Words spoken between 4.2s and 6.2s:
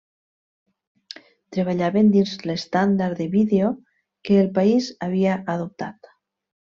que el país havia adoptat.